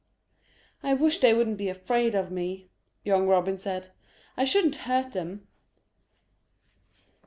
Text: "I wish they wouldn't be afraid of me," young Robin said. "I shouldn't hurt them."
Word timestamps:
"I 0.81 0.95
wish 0.95 1.19
they 1.19 1.31
wouldn't 1.35 1.59
be 1.59 1.69
afraid 1.69 2.15
of 2.15 2.31
me," 2.31 2.71
young 3.03 3.27
Robin 3.27 3.59
said. 3.59 3.89
"I 4.35 4.45
shouldn't 4.45 4.77
hurt 4.77 5.11
them." 5.13 5.47